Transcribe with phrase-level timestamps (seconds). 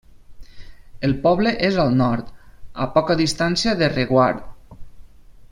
[1.07, 2.33] El poble és al nord,
[2.87, 4.81] a poca distància, de Reguard.